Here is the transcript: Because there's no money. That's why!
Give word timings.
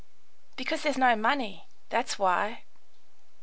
Because 0.55 0.81
there's 0.81 0.97
no 0.97 1.15
money. 1.15 1.67
That's 1.89 2.17
why! 2.17 2.63